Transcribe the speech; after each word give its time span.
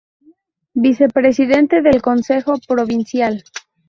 Vicepresidente 0.73 1.83
del 1.83 2.01
Consejo 2.01 2.53
Provincial. 2.67 3.43